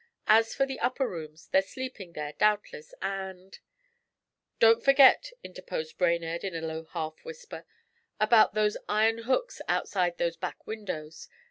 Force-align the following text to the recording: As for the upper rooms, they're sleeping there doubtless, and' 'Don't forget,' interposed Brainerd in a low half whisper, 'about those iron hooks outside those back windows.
As 0.25 0.55
for 0.55 0.65
the 0.65 0.79
upper 0.79 1.07
rooms, 1.07 1.45
they're 1.49 1.61
sleeping 1.61 2.13
there 2.13 2.33
doubtless, 2.33 2.91
and' 3.03 3.59
'Don't 4.59 4.83
forget,' 4.83 5.31
interposed 5.43 5.99
Brainerd 5.99 6.43
in 6.43 6.55
a 6.55 6.67
low 6.67 6.85
half 6.85 7.23
whisper, 7.23 7.67
'about 8.19 8.55
those 8.55 8.77
iron 8.89 9.19
hooks 9.19 9.61
outside 9.69 10.17
those 10.17 10.37
back 10.37 10.65
windows. 10.65 11.29